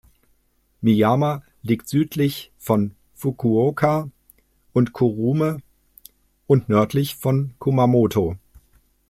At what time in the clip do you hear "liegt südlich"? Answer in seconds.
1.61-2.51